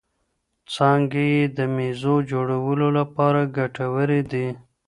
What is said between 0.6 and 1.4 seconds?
څانګې